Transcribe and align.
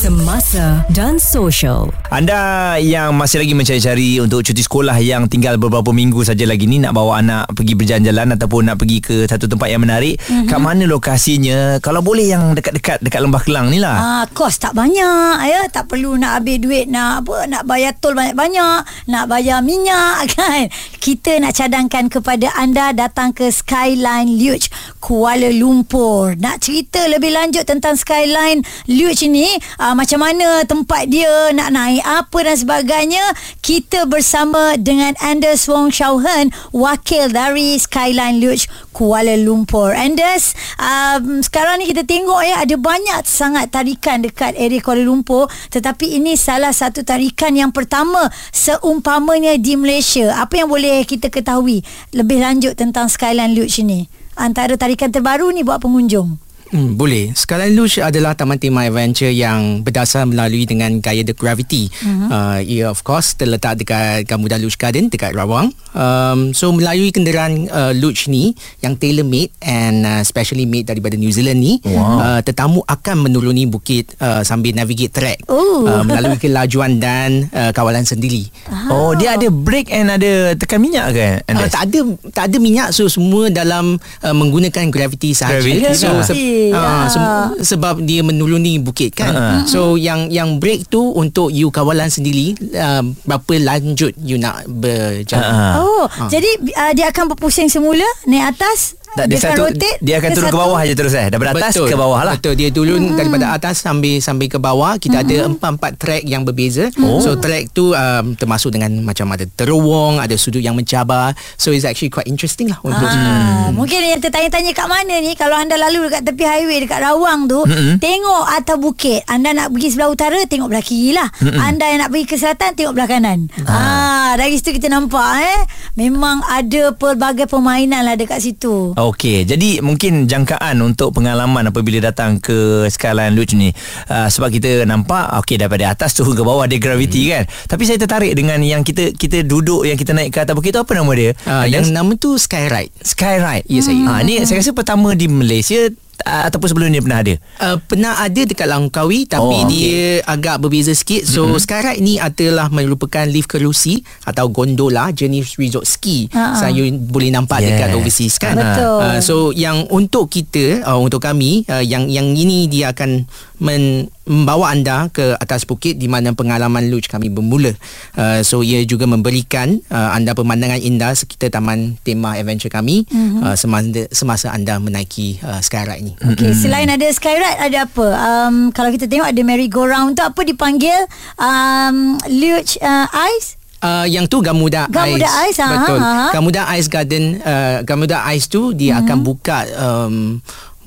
Semasa 0.00 0.80
dan 0.96 1.20
social. 1.20 1.92
Anda 2.08 2.80
yang 2.80 3.20
masih 3.20 3.44
lagi 3.44 3.52
mencari-cari 3.52 4.16
untuk 4.16 4.40
cuti 4.40 4.64
sekolah 4.64 4.96
yang 4.96 5.28
tinggal 5.28 5.60
beberapa 5.60 5.92
minggu 5.92 6.24
saja 6.24 6.48
lagi 6.48 6.64
ni 6.64 6.80
nak 6.80 6.96
bawa 6.96 7.20
anak 7.20 7.52
pergi 7.52 7.76
berjalan-jalan 7.76 8.32
ataupun 8.32 8.72
nak 8.72 8.80
pergi 8.80 9.04
ke 9.04 9.28
satu 9.28 9.44
tempat 9.44 9.68
yang 9.68 9.84
menarik, 9.84 10.16
mm-hmm. 10.16 10.48
kat 10.48 10.56
mana 10.56 10.88
lokasinya? 10.88 11.84
Kalau 11.84 12.00
boleh 12.00 12.32
yang 12.32 12.56
dekat-dekat 12.56 13.04
dekat 13.04 13.20
Lembah 13.20 13.44
Kelang 13.44 13.68
ni 13.68 13.76
lah. 13.76 13.96
Ah, 14.00 14.24
kos 14.32 14.56
tak 14.56 14.72
banyak 14.72 15.36
ya, 15.44 15.68
tak 15.68 15.92
perlu 15.92 16.16
nak 16.16 16.40
habis 16.40 16.64
duit 16.64 16.88
nak 16.88 17.28
apa, 17.28 17.44
nak 17.44 17.68
bayar 17.68 17.92
tol 18.00 18.16
banyak-banyak, 18.16 18.80
nak 19.04 19.24
bayar 19.28 19.60
minyak 19.60 20.16
kan. 20.32 20.72
Kita 20.96 21.36
nak 21.44 21.52
cadangkan 21.52 22.08
kepada 22.08 22.48
anda 22.56 22.96
datang 22.96 23.36
ke 23.36 23.52
Skyline 23.52 24.32
Luge 24.40 24.72
Kuala 25.00 25.48
Lumpur. 25.48 26.36
Nak 26.36 26.60
cerita 26.60 27.00
lebih 27.08 27.32
lanjut 27.32 27.64
tentang 27.64 27.96
Skyline 27.96 28.60
Luge 28.84 29.24
ni, 29.26 29.48
uh, 29.80 29.96
macam 29.96 30.20
mana 30.20 30.62
tempat 30.68 31.08
dia 31.08 31.50
nak 31.56 31.72
naik 31.72 32.04
apa 32.04 32.38
dan 32.44 32.56
sebagainya, 32.60 33.24
kita 33.64 34.04
bersama 34.04 34.76
dengan 34.76 35.16
Anders 35.24 35.64
Wong 35.66 35.88
Shauhen, 35.88 36.52
wakil 36.76 37.32
dari 37.32 37.80
Skyline 37.80 38.38
Luge 38.44 38.68
Kuala 38.92 39.40
Lumpur. 39.40 39.96
Anders, 39.96 40.52
um, 40.76 41.40
sekarang 41.40 41.80
ni 41.80 41.88
kita 41.88 42.04
tengok 42.04 42.44
ya 42.44 42.60
ada 42.60 42.76
banyak 42.76 43.24
sangat 43.24 43.72
tarikan 43.72 44.20
dekat 44.20 44.52
area 44.60 44.84
Kuala 44.84 45.00
Lumpur, 45.00 45.48
tetapi 45.72 46.20
ini 46.20 46.36
salah 46.36 46.76
satu 46.76 47.00
tarikan 47.00 47.56
yang 47.56 47.72
pertama 47.72 48.28
seumpamanya 48.52 49.56
di 49.56 49.80
Malaysia. 49.80 50.36
Apa 50.36 50.60
yang 50.60 50.68
boleh 50.68 51.08
kita 51.08 51.32
ketahui 51.32 51.80
lebih 52.12 52.44
lanjut 52.44 52.76
tentang 52.76 53.08
Skyline 53.08 53.56
Luge 53.56 53.80
ni? 53.80 54.19
Antara 54.40 54.72
tarikan 54.80 55.12
terbaru 55.12 55.52
ni 55.52 55.60
buat 55.60 55.84
pengunjung. 55.84 56.40
Hmm, 56.70 56.94
boleh. 56.94 57.34
Skyline 57.34 57.74
Luge 57.74 57.98
adalah 57.98 58.38
taman 58.38 58.54
tema 58.56 58.86
adventure 58.86 59.30
yang 59.30 59.82
berdasar 59.82 60.22
melalui 60.24 60.64
dengan 60.70 61.02
gaya 61.02 61.26
The 61.26 61.34
Gravity. 61.34 61.90
Uh-huh. 61.90 62.30
Uh, 62.30 62.58
ia 62.62 62.86
of 62.86 63.02
course 63.02 63.34
terletak 63.34 63.82
dekat 63.82 64.24
Gamuda 64.30 64.54
Luge 64.56 64.78
Garden 64.78 65.10
dekat 65.10 65.34
Rawang. 65.34 65.74
Um, 65.90 66.54
so 66.54 66.70
melalui 66.70 67.10
kenderaan 67.10 67.66
uh, 67.66 67.90
Luge 67.90 68.30
ni 68.30 68.54
yang 68.78 68.94
tailor 68.94 69.26
made 69.26 69.50
and 69.58 70.06
uh, 70.06 70.22
specially 70.22 70.62
made 70.62 70.86
daripada 70.86 71.18
New 71.18 71.34
Zealand 71.34 71.58
ni, 71.58 71.82
wow. 71.82 72.38
uh, 72.38 72.40
tetamu 72.46 72.86
akan 72.86 73.26
menuruni 73.26 73.66
bukit 73.66 74.14
uh, 74.22 74.46
sambil 74.46 74.70
navigate 74.70 75.10
track 75.10 75.38
uh, 75.50 76.02
melalui 76.06 76.38
kelajuan 76.38 77.02
dan 77.02 77.50
uh, 77.50 77.74
kawalan 77.74 78.06
sendiri. 78.06 78.46
Oh, 78.86 79.18
dia 79.18 79.34
ada 79.34 79.50
brake 79.50 79.90
and 79.90 80.14
ada 80.14 80.54
tekan 80.54 80.78
minyak 80.78 81.06
ke? 81.10 81.28
Uh, 81.50 81.66
tak 81.66 81.90
ada 81.90 82.00
tak 82.30 82.44
ada 82.46 82.56
minyak 82.62 82.94
so 82.94 83.10
semua 83.10 83.50
dalam 83.50 83.98
uh, 84.22 84.34
menggunakan 84.34 84.86
gravity 84.94 85.34
sahaja. 85.34 85.58
Gravity. 85.58 85.98
So 85.98 86.10
Ah. 86.20 86.26
Se- 86.62 86.76
Ah, 86.76 87.06
se- 87.06 87.24
sebab 87.66 88.02
dia 88.02 88.20
menuruni 88.20 88.76
bukit 88.76 89.12
kan. 89.12 89.32
Ah. 89.32 89.60
So 89.64 89.94
yang 89.94 90.28
yang 90.28 90.56
break 90.56 90.86
tu 90.86 91.00
untuk 91.12 91.48
you 91.48 91.68
kawalan 91.68 92.06
sendiri 92.06 92.52
uh, 92.70 93.00
berapa 93.24 93.54
lanjut 93.56 94.12
you 94.18 94.36
nak 94.36 94.66
berjalan. 94.66 95.48
Ah. 95.48 95.74
Oh, 95.78 96.04
jadi 96.26 96.50
uh, 96.76 96.92
dia 96.92 97.08
akan 97.08 97.30
berpusing 97.30 97.66
semula 97.66 98.04
naik 98.24 98.52
atas. 98.52 98.99
Tak, 99.10 99.26
dia, 99.26 99.36
akan 99.36 99.50
satu, 99.50 99.62
rotate 99.66 99.98
dia 100.00 100.14
akan 100.22 100.30
turun 100.32 100.46
ke 100.46 100.54
satu- 100.54 100.62
bawah 100.62 100.78
aja 100.78 100.94
terus 100.94 101.14
eh. 101.18 101.26
Daripada 101.28 101.50
atas 101.58 101.74
ke 101.76 101.96
bawah 101.98 102.20
lah. 102.22 102.34
Betul. 102.38 102.54
Dia 102.56 102.68
turun 102.70 103.02
hmm. 103.10 103.16
daripada 103.18 103.46
atas 103.52 103.74
sampai 103.82 104.22
sampai 104.22 104.46
ke 104.46 104.58
bawah. 104.62 104.96
Kita 104.96 105.20
hmm. 105.20 105.24
ada 105.26 105.36
empat-empat 105.50 105.92
track 105.98 106.22
yang 106.24 106.42
berbeza. 106.46 106.88
Oh. 107.02 107.20
So 107.20 107.36
track 107.36 107.74
tu 107.74 107.92
um, 107.92 108.38
termasuk 108.38 108.72
dengan 108.72 109.02
macam 109.02 109.28
ada 109.34 109.44
terowong, 109.44 110.22
ada 110.22 110.34
sudut 110.38 110.62
yang 110.62 110.78
mencabar. 110.78 111.34
So 111.58 111.74
it's 111.74 111.84
actually 111.84 112.10
quite 112.10 112.30
interesting 112.30 112.70
lah 112.70 112.78
untuk 112.80 113.10
Ah, 113.10 113.68
mungkin 113.74 114.00
yang 114.06 114.22
tertanya-tanya 114.22 114.70
kat 114.72 114.86
mana 114.86 115.14
ni 115.18 115.34
kalau 115.34 115.58
anda 115.58 115.74
lalu 115.74 116.08
dekat 116.08 116.22
tepi 116.30 116.44
highway 116.46 116.78
dekat 116.82 117.02
Rawang 117.02 117.50
tu 117.50 117.60
Mm-mm. 117.66 117.98
tengok 117.98 118.44
atas 118.46 118.76
bukit 118.78 119.20
anda 119.26 119.50
nak 119.50 119.74
pergi 119.74 119.88
sebelah 119.92 120.10
utara 120.10 120.38
tengok 120.46 120.68
belah 120.70 120.84
kiri 120.84 121.10
lah 121.12 121.28
Mm-mm. 121.42 121.58
anda 121.58 121.84
yang 121.90 122.00
nak 122.06 122.10
pergi 122.14 122.26
ke 122.30 122.36
selatan 122.38 122.70
tengok 122.78 122.92
belah 122.94 123.08
kanan 123.10 123.38
ah. 123.66 124.38
dari 124.38 124.56
situ 124.56 124.74
kita 124.76 124.86
nampak 124.88 125.42
eh 125.42 125.60
memang 125.98 126.40
ada 126.46 126.94
pelbagai 126.94 127.50
permainan 127.50 128.06
lah 128.06 128.14
dekat 128.14 128.40
situ 128.40 128.94
Okey, 129.00 129.48
jadi 129.48 129.80
mungkin 129.80 130.28
jangkaan 130.28 130.76
untuk 130.84 131.16
pengalaman 131.16 131.72
apabila 131.72 132.04
datang 132.04 132.36
ke 132.36 132.84
Skyline 132.92 133.32
Luge 133.32 133.56
ni 133.56 133.72
uh, 134.12 134.28
sebab 134.28 134.52
kita 134.52 134.84
nampak 134.84 135.40
okey 135.40 135.56
daripada 135.56 135.88
atas 135.88 136.12
turun 136.12 136.36
ke 136.36 136.44
bawah 136.44 136.68
ada 136.68 136.76
gravity 136.76 137.24
hmm. 137.24 137.30
kan. 137.32 137.44
Tapi 137.48 137.82
saya 137.88 137.96
tertarik 137.96 138.36
dengan 138.36 138.60
yang 138.60 138.84
kita 138.84 139.16
kita 139.16 139.40
duduk 139.48 139.88
yang 139.88 139.96
kita 139.96 140.12
naik 140.12 140.36
ke 140.36 140.44
atas 140.44 140.52
bukit 140.52 140.76
tu 140.76 140.80
apa 140.84 140.92
nama 140.92 141.12
dia? 141.16 141.32
uh, 141.48 141.64
yang 141.64 141.88
nama 141.88 142.12
tu 142.20 142.36
Skyride. 142.36 142.92
Skyride. 143.00 143.64
Ya, 143.72 143.80
saya. 143.80 144.04
Ha 144.04 144.20
ni 144.20 144.36
saya 144.44 144.60
rasa 144.60 144.76
pertama 144.76 145.16
di 145.16 145.32
Malaysia 145.32 145.88
uh, 146.24 146.42
ataupun 146.48 146.68
sebelum 146.70 146.88
ni 146.92 147.00
pernah 147.00 147.20
ada. 147.20 147.34
Uh, 147.60 147.76
pernah 147.84 148.12
ada 148.20 148.42
dekat 148.44 148.68
Langkawi 148.68 149.26
tapi 149.26 149.56
Oh, 149.60 149.66
oh, 149.66 149.68
dia 149.68 150.22
agak 150.24 150.62
berbeza 150.62 150.94
sikit. 150.94 151.26
So 151.26 151.48
mm-hmm. 151.48 151.62
Skyride 151.62 152.00
ni 152.04 152.14
adalah 152.20 152.70
merupakan 152.70 153.26
lift 153.26 153.50
kerusi 153.50 154.04
atau 154.22 154.46
gondola 154.52 155.10
jenis 155.10 155.58
resort 155.58 155.88
ski. 155.88 156.30
Ha-ha. 156.30 156.56
Saya 156.56 156.86
boleh 156.92 157.34
nampak 157.34 157.64
yeah. 157.64 157.68
dekat 157.74 157.88
overseas 157.98 158.38
kan. 158.38 158.54
Betul. 158.54 158.98
Uh, 159.00 159.18
so 159.20 159.34
yang 159.56 159.88
untuk 159.90 160.30
kita 160.30 160.86
uh, 160.86 161.00
untuk 161.00 161.24
kami 161.24 161.66
uh, 161.66 161.82
yang 161.82 162.06
yang 162.06 162.30
ini 162.36 162.70
dia 162.70 162.92
akan 162.94 163.26
men, 163.60 164.08
membawa 164.30 164.70
anda 164.70 165.10
ke 165.10 165.34
atas 165.42 165.66
bukit 165.66 165.98
di 165.98 166.06
mana 166.06 166.30
pengalaman 166.30 166.86
luge 166.86 167.10
kami 167.10 167.26
bermula. 167.26 167.74
Uh, 168.14 168.46
so 168.46 168.62
ia 168.62 168.86
juga 168.86 169.10
memberikan 169.10 169.82
uh, 169.90 170.14
anda 170.14 170.38
pemandangan 170.38 170.78
indah 170.78 171.10
sekitar 171.18 171.50
taman 171.50 171.98
tema 172.06 172.38
adventure 172.38 172.70
kami 172.70 173.02
mm-hmm. 173.10 173.42
uh, 173.42 173.56
semasa 173.58 174.06
semasa 174.14 174.46
anda 174.54 174.78
menaiki 174.78 175.42
uh, 175.42 175.58
Skyride 175.58 176.06
ni. 176.06 176.14
Okey, 176.14 176.54
selain 176.54 176.86
ada 176.86 177.10
skyride 177.10 177.58
ada 177.58 177.90
apa? 177.90 178.06
Um, 178.14 178.70
kalau 178.70 178.94
kita 178.94 179.10
tengok 179.10 179.26
ada 179.26 179.42
merry 179.42 179.66
go 179.66 179.82
round 179.82 180.14
tu 180.14 180.22
apa 180.22 180.46
dipanggil 180.46 181.10
um, 181.34 182.14
luge 182.30 182.78
uh, 182.78 183.10
ice? 183.34 183.58
Uh, 183.80 184.04
yang 184.04 184.28
tu 184.28 184.44
Gamuda, 184.44 184.92
Gamuda 184.92 185.48
Ice, 185.48 185.56
ha, 185.64 185.72
Betul. 185.72 185.98
ha. 186.04 186.28
Gamuda 186.36 186.68
Ice 186.76 186.84
Garden, 186.92 187.40
uh, 187.40 187.80
Gamuda 187.80 188.28
Ice 188.36 188.44
tu 188.44 188.76
dia 188.76 189.00
mm-hmm. 189.00 189.08
akan 189.08 189.18
buka 189.24 189.58
um, 189.72 190.16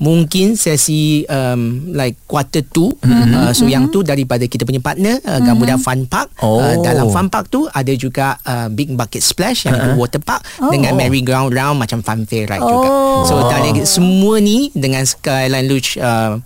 mungkin 0.02 0.58
sesi 0.58 1.22
um, 1.30 1.94
like 1.94 2.18
quarter 2.26 2.66
two. 2.66 2.90
Mm-hmm. 2.98 3.30
Uh, 3.30 3.52
so 3.54 3.64
mm-hmm. 3.64 3.70
yang 3.70 3.84
tu 3.94 4.02
daripada 4.02 4.42
kita 4.46 4.66
punya 4.66 4.82
partner 4.82 5.22
uh, 5.22 5.38
Gamuda 5.38 5.78
mm-hmm. 5.78 5.86
Fun 5.86 6.00
Park. 6.10 6.28
Oh. 6.42 6.58
Uh, 6.58 6.82
dalam 6.82 7.06
Fun 7.14 7.30
Park 7.30 7.46
tu 7.50 7.70
ada 7.70 7.92
juga 7.94 8.38
uh, 8.42 8.66
Big 8.70 8.90
Bucket 8.90 9.22
Splash 9.22 9.70
yang 9.70 9.78
uh-huh. 9.78 9.94
itu 9.94 10.00
water 10.00 10.22
park 10.22 10.42
Oh. 10.58 10.70
dengan 10.70 10.94
merry 10.94 11.24
ground 11.24 11.50
round 11.50 11.80
macam 11.80 12.02
fun 12.02 12.26
fair 12.26 12.46
ride 12.46 12.62
Oh. 12.62 12.70
juga. 12.70 12.88
So 13.26 13.34
dari 13.50 13.70
semua 13.86 14.38
ni 14.42 14.70
dengan 14.74 15.06
Skyline 15.06 15.66
Luge 15.66 15.98
uh, 15.98 16.38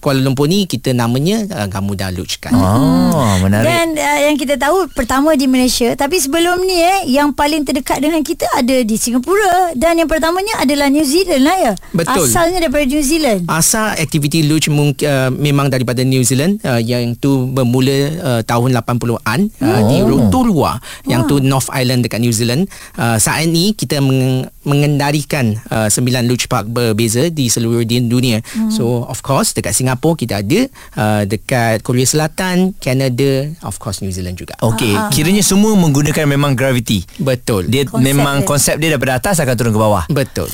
Kuala 0.00 0.24
Lumpur 0.24 0.48
ni 0.48 0.64
kita 0.64 0.96
namanya 0.96 1.44
uh, 1.52 1.68
Gamuda 1.68 2.08
Luge 2.08 2.40
kan. 2.40 2.56
Oh, 2.56 3.36
menarik. 3.44 3.68
Dan 3.68 3.88
uh, 3.92 4.18
yang 4.24 4.36
kita 4.40 4.56
tahu 4.56 4.88
pertama 4.88 5.36
di 5.36 5.44
Malaysia 5.44 5.92
tapi 5.92 6.16
sebelum 6.16 6.64
ni 6.64 6.80
eh 6.80 7.12
yang 7.12 7.36
paling 7.36 7.62
terdekat 7.62 8.00
dengan 8.00 8.24
kita 8.24 8.48
ada 8.56 8.76
di 8.80 8.96
Singapura 8.96 9.76
dan 9.76 10.00
yang 10.00 10.08
pertamanya 10.08 10.64
adalah 10.64 10.88
New 10.88 11.04
Zealand 11.04 11.44
lah 11.44 11.56
ya. 11.60 11.72
Betul. 11.92 12.24
Asalnya 12.24 12.64
daripada 12.64 12.88
New 12.88 13.04
Zealand. 13.04 13.44
Asal 13.46 14.00
aktiviti 14.00 14.48
luge 14.48 14.72
mung, 14.72 14.96
uh, 14.96 15.28
memang 15.28 15.68
daripada 15.68 16.00
New 16.00 16.24
Zealand 16.24 16.56
uh, 16.64 16.80
yang 16.80 17.12
tu 17.12 17.44
bermula 17.52 17.96
uh, 18.16 18.40
tahun 18.48 18.72
80-an 18.80 19.40
uh, 19.60 19.80
di 19.92 19.96
Rotorua 20.00 20.80
yang 21.04 21.28
tu 21.28 21.44
North 21.44 21.68
Island 21.68 22.00
dekat 22.08 22.24
New 22.24 22.32
Zealand. 22.32 22.64
Uh, 22.96 23.20
saat 23.20 23.44
ini 23.44 23.76
kita 23.76 24.00
meng- 24.00 24.48
mengendarikan 24.66 25.54
uh, 25.70 25.86
sembilan 25.86 26.26
luge 26.26 26.50
park 26.50 26.66
berbeza 26.66 27.30
di 27.30 27.46
seluruh 27.46 27.86
dunia. 27.86 28.42
So 28.68 29.06
of 29.06 29.22
course 29.22 29.54
dekat 29.54 29.72
Singapura 29.72 30.18
kita 30.18 30.42
ada 30.42 30.60
uh, 30.98 31.22
dekat 31.22 31.86
Korea 31.86 32.04
Selatan, 32.04 32.74
Canada, 32.82 33.46
of 33.62 33.78
course 33.78 34.02
New 34.02 34.10
Zealand 34.10 34.36
juga. 34.36 34.58
Okey, 34.60 34.92
kiranya 35.14 35.46
semua 35.46 35.72
menggunakan 35.78 36.26
memang 36.26 36.58
gravity. 36.58 37.06
Betul. 37.22 37.70
Dia 37.70 37.86
Konsep 37.86 38.02
memang 38.02 38.42
dia. 38.42 38.48
konsep 38.50 38.74
dia 38.82 38.90
daripada 38.92 39.22
atas 39.22 39.38
akan 39.38 39.54
turun 39.54 39.72
ke 39.72 39.80
bawah. 39.80 40.04
Betul. 40.10 40.50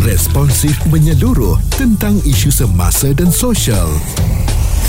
Responsif 0.00 0.80
menyeluruh 0.88 1.60
tentang 1.76 2.16
isu 2.24 2.48
semasa 2.48 3.12
dan 3.12 3.28
sosial. 3.28 3.88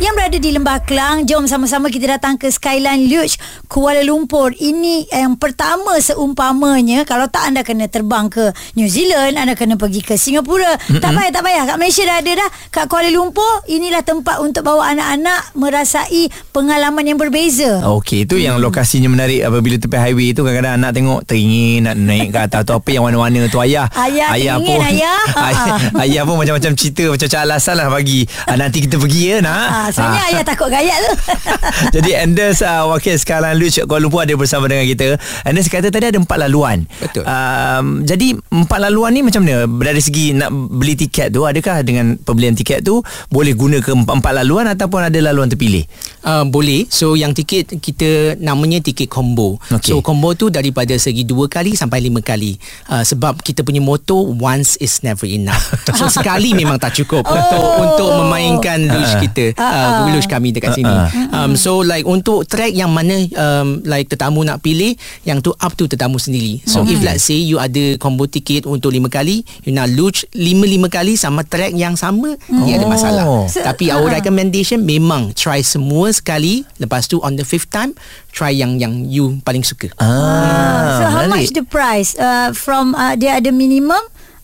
Yang 0.00 0.16
berada 0.16 0.40
di 0.40 0.48
Lembah 0.48 0.80
Kelang. 0.88 1.28
Jom 1.28 1.44
sama-sama 1.44 1.92
kita 1.92 2.16
datang 2.16 2.40
ke 2.40 2.48
Skyline 2.48 3.04
Luge 3.04 3.36
Kuala 3.68 4.00
Lumpur. 4.00 4.56
Ini 4.56 5.12
yang 5.12 5.36
pertama 5.36 6.00
seumpamanya 6.00 7.04
kalau 7.04 7.28
tak 7.28 7.52
anda 7.52 7.60
kena 7.60 7.84
terbang 7.84 8.32
ke 8.32 8.48
New 8.80 8.88
Zealand, 8.88 9.36
anda 9.36 9.52
kena 9.52 9.76
pergi 9.76 10.00
ke 10.00 10.16
Singapura. 10.16 10.80
Mm-hmm. 10.80 11.04
Tak 11.04 11.10
payah, 11.12 11.30
tak 11.36 11.42
payah. 11.44 11.62
Kat 11.68 11.76
Malaysia 11.76 12.02
dah 12.08 12.16
ada 12.16 12.32
dah. 12.32 12.50
Kat 12.72 12.84
Kuala 12.88 13.12
Lumpur, 13.12 13.68
inilah 13.68 14.00
tempat 14.00 14.40
untuk 14.40 14.64
bawa 14.64 14.88
anak-anak 14.88 15.52
merasai 15.52 16.32
pengalaman 16.56 17.04
yang 17.04 17.20
berbeza. 17.20 17.84
Okey, 17.84 18.24
itu 18.24 18.40
yang 18.40 18.56
lokasinya 18.56 19.12
menarik 19.12 19.44
apabila 19.44 19.76
tepi 19.76 20.00
highway 20.00 20.32
tu 20.32 20.48
kadang-kadang 20.48 20.80
anak 20.80 20.96
tengok 20.96 21.20
teringin 21.28 21.84
nak 21.84 22.00
naik 22.00 22.32
ke 22.32 22.40
atas 22.40 22.64
tu 22.64 22.72
apa 22.72 22.88
yang 22.88 23.04
warna-warna 23.04 23.52
tu 23.52 23.60
ayah. 23.60 23.84
Ayah 23.92 24.32
teringin, 24.32 24.64
pun 24.64 24.80
ayah. 24.80 25.20
ayah, 25.52 25.76
ayah 26.08 26.22
pun 26.24 26.40
macam-macam 26.40 26.72
cerita 26.72 27.04
macam-macam 27.04 27.40
alasan 27.44 27.74
lah 27.76 27.88
bagi 27.92 28.24
ah, 28.48 28.56
nanti 28.56 28.78
kita 28.80 28.96
pergi 28.96 29.22
ya 29.28 29.36
nak. 29.44 29.68
Ah, 29.68 29.89
sebenarnya 29.90 30.22
ayah 30.30 30.44
takut 30.44 30.68
gayat 30.68 30.98
tu. 30.98 31.12
Jadi 31.98 32.10
Anders 32.14 32.58
uh, 32.60 32.90
wakil 32.90 33.14
Skyline 33.14 33.56
Luge 33.56 33.82
Kuala 33.84 34.02
Lumpur 34.02 34.22
ada 34.22 34.34
bersama 34.34 34.66
dengan 34.66 34.84
kita. 34.84 35.16
Anders 35.42 35.66
kata 35.66 35.88
tadi 35.88 36.10
ada 36.10 36.18
empat 36.18 36.38
laluan. 36.38 36.84
Betul. 36.98 37.24
Um, 37.24 38.02
jadi 38.02 38.34
empat 38.36 38.78
laluan 38.80 39.10
ni 39.10 39.22
macam 39.22 39.42
mana? 39.42 39.64
Dari 39.64 40.00
segi 40.00 40.32
nak 40.32 40.50
beli 40.50 40.94
tiket 40.94 41.30
tu 41.30 41.42
adakah 41.42 41.80
dengan 41.80 42.14
pembelian 42.16 42.52
tiket 42.52 42.82
tu 42.82 43.00
boleh 43.28 43.52
guna 43.52 43.78
ke 43.78 43.90
empat-empat 43.90 44.32
laluan 44.42 44.66
ataupun 44.66 45.00
ada 45.06 45.18
laluan 45.20 45.48
terpilih? 45.48 45.84
Uh, 46.20 46.44
boleh. 46.44 46.86
So 46.88 47.14
yang 47.14 47.32
tiket 47.32 47.78
kita 47.78 48.36
namanya 48.38 48.80
tiket 48.80 49.08
combo. 49.08 49.56
Okey. 49.70 49.90
So 49.90 50.00
combo 50.00 50.32
tu 50.32 50.48
daripada 50.48 50.92
segi 50.94 51.22
dua 51.22 51.46
kali 51.46 51.74
sampai 51.74 52.00
lima 52.00 52.20
kali. 52.20 52.56
Uh, 52.86 53.02
sebab 53.02 53.40
kita 53.40 53.62
punya 53.62 53.80
moto 53.80 54.16
once 54.36 54.76
is 54.78 55.00
never 55.00 55.26
enough. 55.26 55.62
So 56.00 56.08
sekali 56.08 56.52
memang 56.52 56.80
tak 56.80 56.96
cukup 56.96 57.22
Oh. 57.22 57.36
untuk 57.36 57.64
untuk 57.82 58.08
memainkan 58.16 58.80
luge 58.80 59.14
kita. 59.20 59.44
Ah, 59.54 59.68
Uh, 59.80 60.12
luge 60.12 60.28
kami 60.28 60.52
dekat 60.52 60.76
sini. 60.76 60.94
Um, 61.32 61.56
so 61.56 61.80
like 61.80 62.04
untuk 62.04 62.44
track 62.44 62.76
yang 62.76 62.92
mana 62.92 63.24
um, 63.36 63.80
like 63.88 64.12
tetamu 64.12 64.44
nak 64.44 64.60
pilih 64.60 64.94
yang 65.24 65.40
tu 65.40 65.56
up 65.56 65.72
to 65.78 65.88
tetamu 65.88 66.20
sendiri. 66.20 66.60
So 66.68 66.84
if 66.84 67.00
let's 67.00 67.24
say 67.24 67.40
you 67.40 67.56
ada 67.56 67.96
combo 67.96 68.28
tiket 68.28 68.68
untuk 68.68 68.92
lima 68.92 69.08
kali, 69.08 69.42
you 69.64 69.72
nak 69.72 69.88
luge 69.92 70.28
lima-lima 70.36 70.92
kali 70.92 71.16
sama 71.16 71.42
track 71.46 71.72
yang 71.74 71.96
sama, 71.96 72.36
dia 72.68 72.76
ada 72.76 72.86
masalah. 72.86 73.24
Oh. 73.26 73.46
Tapi 73.48 73.88
our 73.90 74.10
recommendation 74.10 74.84
memang 74.84 75.32
try 75.32 75.64
semua 75.64 76.12
sekali 76.12 76.62
lepas 76.78 77.08
tu 77.08 77.18
on 77.24 77.36
the 77.36 77.46
fifth 77.46 77.72
time 77.72 77.96
try 78.30 78.54
yang 78.54 78.78
yang 78.78 79.06
you 79.06 79.42
paling 79.42 79.66
suka. 79.66 79.90
Ah, 79.98 80.98
so 80.98 81.04
how 81.10 81.22
menarik. 81.26 81.50
much 81.50 81.52
the 81.54 81.66
price? 81.66 82.14
Uh, 82.14 82.54
from 82.54 82.94
uh, 82.94 83.14
dia 83.18 83.38
ada 83.42 83.50
minimum, 83.50 84.00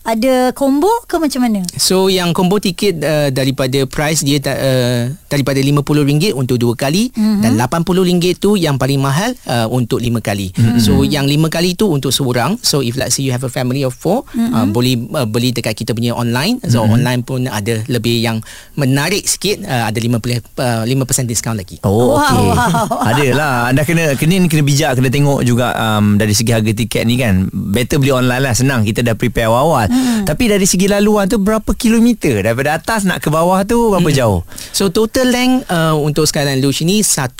ada 0.07 0.55
combo 0.55 0.87
ke 1.03 1.19
macam 1.19 1.43
mana? 1.43 1.67
So 1.75 2.07
yang 2.07 2.31
combo 2.31 2.63
tiket 2.63 3.03
uh, 3.03 3.27
daripada 3.27 3.83
price 3.83 4.23
dia 4.23 4.39
uh, 4.39 5.11
daripada 5.27 5.59
RM50 5.59 6.31
untuk 6.31 6.55
dua 6.55 6.79
kali 6.79 7.11
mm-hmm. 7.11 7.43
dan 7.43 7.51
RM80 7.59 8.39
tu 8.39 8.55
yang 8.55 8.79
paling 8.79 9.03
mahal 9.03 9.35
uh, 9.51 9.67
untuk 9.67 9.99
lima 9.99 10.23
kali. 10.23 10.55
Mm-hmm. 10.55 10.79
So 10.79 11.03
yang 11.03 11.27
lima 11.27 11.51
kali 11.51 11.75
tu 11.75 11.91
untuk 11.91 12.15
seorang. 12.15 12.55
So 12.63 12.79
if 12.79 12.95
let's 12.95 13.19
say 13.19 13.27
you 13.27 13.35
have 13.35 13.43
a 13.43 13.51
family 13.51 13.83
of 13.83 13.91
four, 13.91 14.23
mm-hmm. 14.31 14.55
uh, 14.55 14.67
boleh 14.71 14.95
uh, 15.11 15.27
beli 15.27 15.51
dekat 15.51 15.75
kita 15.75 15.91
punya 15.91 16.15
online. 16.15 16.63
So 16.71 16.87
mm-hmm. 16.87 16.95
online 16.95 17.21
pun 17.27 17.39
ada 17.51 17.83
lebih 17.91 18.23
yang 18.23 18.39
menarik 18.79 19.27
sikit 19.27 19.67
uh, 19.67 19.91
ada 19.91 19.99
50 19.99 20.07
uh, 20.55 20.87
5% 20.87 21.27
diskaun 21.27 21.59
lagi. 21.59 21.83
Oh 21.83 21.97
Wow, 21.97 22.23
okey. 22.23 22.45
wow. 22.47 23.09
Adalah 23.11 23.51
anda 23.67 23.83
kena 23.83 24.15
kena 24.15 24.39
ni 24.39 24.47
kena 24.47 24.63
bijak 24.63 24.95
kena 24.95 25.11
tengok 25.11 25.43
juga 25.43 25.75
um, 25.75 26.15
dari 26.15 26.31
segi 26.31 26.55
harga 26.55 26.71
tiket 26.71 27.03
ni 27.03 27.19
kan. 27.19 27.51
Better 27.51 27.99
beli 27.99 28.15
online 28.15 28.39
lah 28.39 28.55
senang 28.55 28.87
kita 28.87 29.03
dah 29.03 29.19
prepare 29.19 29.51
awal-awal. 29.51 29.96
Hmm. 29.97 30.23
Tapi 30.29 30.53
dari 30.53 30.69
segi 30.69 30.85
laluan 30.85 31.25
tu 31.25 31.41
berapa 31.41 31.73
kilometer 31.73 32.45
daripada 32.45 32.77
atas 32.77 33.03
nak 33.09 33.17
ke 33.17 33.33
bawah 33.33 33.65
tu 33.65 33.89
berapa 33.89 34.05
hmm. 34.05 34.17
jauh? 34.17 34.39
So 34.71 34.93
total 34.93 35.33
length 35.33 35.65
uh, 35.73 35.97
untuk 35.97 36.29
Skyline 36.29 36.61
Luge 36.61 36.85
ni 36.85 37.01
1.6 37.01 37.33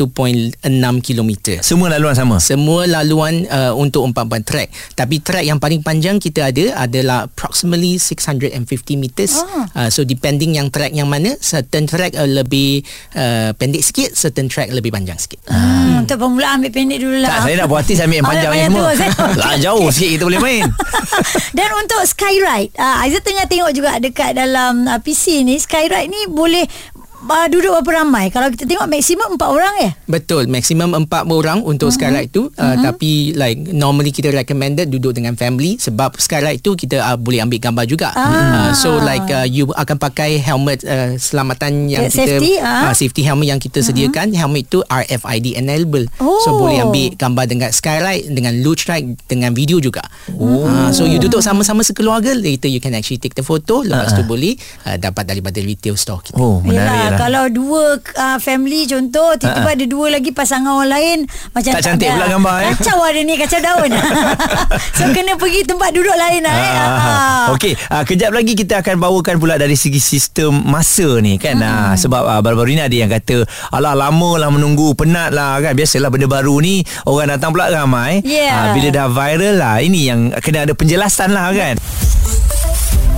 km. 1.06 1.31
Semua 1.62 1.94
laluan 1.94 2.18
sama. 2.18 2.42
Semua 2.42 2.89
laluan 2.89 3.45
uh, 3.48 3.77
untuk 3.77 4.09
44 4.09 4.42
track. 4.42 4.68
Tapi 4.98 5.15
track 5.21 5.45
yang 5.45 5.62
paling 5.62 5.86
panjang 5.86 6.18
kita 6.18 6.50
ada 6.50 6.88
adalah 6.88 7.30
approximately 7.30 8.01
650 8.01 8.57
meters. 8.98 9.38
Ah. 9.38 9.86
Uh, 9.86 9.89
so 9.94 10.01
depending 10.01 10.57
yang 10.57 10.74
track 10.74 10.95
yang 10.95 11.06
mana, 11.06 11.38
certain 11.38 11.86
track 11.86 12.15
uh, 12.18 12.25
lebih 12.25 12.81
uh, 13.13 13.54
pendek 13.54 13.83
sikit, 13.83 14.15
certain 14.18 14.50
track 14.50 14.74
lebih 14.74 14.89
panjang 14.89 15.19
sikit. 15.19 15.44
Hmm. 15.45 16.07
Untuk 16.07 16.18
pemula 16.18 16.57
ambil 16.57 16.71
pendek 16.71 17.00
dulu 17.04 17.18
lah. 17.21 17.30
Tak 17.30 17.39
saya 17.45 17.56
nak 17.62 17.68
buat 17.68 17.80
hati 17.83 17.94
saya 17.94 18.06
ambil 18.09 18.18
yang 18.18 18.27
panjang 18.27 18.51
ni 18.51 18.62
semua. 18.63 18.80
tu, 18.80 18.88
saya- 18.98 19.15
Lah 19.38 19.56
jauh 19.59 19.88
sikit 19.92 20.09
kita 20.18 20.24
boleh 20.25 20.42
main. 20.42 20.65
Dan 21.57 21.69
untuk 21.77 22.01
skyride, 22.47 22.71
uh, 22.79 23.03
Aizat 23.03 23.27
tengah 23.27 23.44
tengok 23.44 23.71
juga 23.75 23.99
dekat 23.99 24.31
dalam 24.39 24.88
uh, 24.88 24.99
PC 25.03 25.44
ni, 25.44 25.59
skyride 25.59 26.07
ni 26.07 26.31
boleh 26.31 26.63
uh, 27.25 27.48
duduk 27.50 27.72
berapa 27.81 28.04
ramai? 28.04 28.30
Kalau 28.30 28.52
kita 28.54 28.69
tengok 28.69 28.88
maksimum 28.88 29.30
empat 29.36 29.50
orang 29.50 29.75
ya? 29.81 29.92
Betul, 30.06 30.46
maksimum 30.52 30.94
4 31.08 31.28
orang 31.28 31.60
untuk 31.66 31.90
uh-huh. 31.90 31.98
skyride 31.98 32.30
tu. 32.30 32.50
Uh, 32.54 32.62
uh-huh. 32.62 32.92
Tapi 32.92 33.34
like 33.34 33.58
normally 33.74 34.14
kita 34.14 34.30
recommended 34.30 34.92
duduk 34.94 35.18
dengan 35.18 35.34
family 35.34 35.81
sebab 35.81 36.16
skyride 36.22 36.62
tu 36.62 36.78
kita 36.78 37.02
uh, 37.02 37.18
boleh 37.18 37.42
ambil 37.42 37.60
gambar 37.60 37.86
juga. 37.90 38.10
Ah. 38.14 38.28
Uh, 38.28 38.69
so 38.78 38.98
like 39.02 39.25
uh, 39.34 39.48
you 39.48 39.69
akan 39.74 39.98
pakai 39.98 40.38
helmet 40.38 40.86
uh, 40.86 41.18
selamatan 41.18 41.90
yang 41.90 42.06
Yeah, 42.08 42.14
kita 42.14 42.22
safety, 42.38 42.52
ah. 42.62 42.92
uh, 42.92 42.96
safety 42.96 43.22
helmet 43.25 43.48
yang 43.50 43.60
kita 43.60 43.81
sediakan. 43.81 44.31
Uh-huh. 44.31 44.40
Helmet 44.46 44.69
tu 44.69 44.86
RFID 44.86 45.58
enable. 45.58 46.06
Oh. 46.22 46.38
So 46.46 46.56
boleh 46.56 46.86
ambil 46.86 47.18
gambar 47.18 47.46
dengan 47.50 47.69
skyride, 47.74 48.30
dengan 48.30 48.54
luge 48.62 48.86
ride, 48.86 49.18
dengan 49.25 49.52
video 49.58 49.81
juga. 49.81 50.06
Oh. 50.38 50.69
Uh, 50.69 50.90
so 50.94 51.04
you 51.04 51.18
duduk 51.18 51.42
sama-sama 51.42 51.81
sekeluarga, 51.81 52.38
later 52.38 52.69
you 52.69 52.78
can 52.78 52.94
actually 52.94 53.18
take 53.18 53.34
the 53.34 53.44
photo, 53.44 53.81
lepas 53.81 54.14
uh-huh. 54.14 54.22
tu 54.22 54.30
boleh 54.30 54.54
uh, 54.86 54.96
dapat 55.02 55.25
daripada 55.25 55.58
retail 55.64 55.98
store 55.98 56.22
kita. 56.22 56.38
Oh 56.38 56.62
menarik 56.68 57.08
Yelah, 57.08 57.17
lah. 57.18 57.19
kalau 57.19 57.44
dua 57.50 57.84
uh, 57.98 58.38
family 58.38 58.86
contoh 58.86 59.34
tiba-tiba 59.36 59.66
Ha-ha. 59.66 59.75
ada 59.75 59.86
dua 59.86 60.06
lagi 60.10 60.30
pasangan 60.30 60.72
orang 60.72 60.92
lain 60.92 61.18
macam 61.52 61.72
Tak 61.72 61.81
cantik 61.84 62.06
ada. 62.06 62.16
pula 62.16 62.28
gambar, 62.30 62.56
eh? 62.62 62.74
Kacau 62.75 63.00
ada 63.02 63.19
ni 63.19 63.34
kacau 63.36 63.60
daun. 63.60 63.92
so 64.98 65.04
kena 65.10 65.34
pergi 65.36 65.62
tempat 65.64 65.90
duduk 65.92 66.14
lain 66.14 66.42
lah 66.42 66.56
eh. 66.56 66.69
Ah, 66.69 66.86
Ah. 66.88 67.46
Okey, 67.50 67.74
ah, 67.90 68.04
kejap 68.04 68.30
lagi 68.30 68.54
kita 68.54 68.80
akan 68.80 68.98
bawakan 68.98 69.38
pula 69.38 69.56
dari 69.56 69.74
segi 69.74 69.98
sistem 69.98 70.62
masa 70.62 71.18
ni 71.18 71.36
kan. 71.36 71.58
Ah, 71.58 71.94
sebab 71.94 72.22
ah, 72.22 72.40
baru-baru 72.40 72.69
ni 72.72 72.84
ada 72.84 72.94
yang 72.94 73.08
kata, 73.08 73.42
"Alah 73.69 73.94
lama 73.94 74.38
lah 74.38 74.50
menunggu, 74.50 74.94
penat 74.94 75.31
lah 75.31 75.58
kan." 75.58 75.74
Biasalah 75.74 76.08
benda 76.08 76.28
baru 76.28 76.60
ni 76.60 76.80
orang 77.04 77.31
datang 77.31 77.50
pula 77.50 77.68
ramai. 77.68 78.19
Yeah. 78.22 78.52
Ah, 78.52 78.68
bila 78.72 78.90
dah 78.90 79.08
viral 79.08 79.56
lah, 79.56 79.75
ini 79.80 80.06
yang 80.06 80.19
kena 80.38 80.64
ada 80.64 80.74
penjelasan 80.74 81.31
lah 81.31 81.50
kan. 81.50 81.75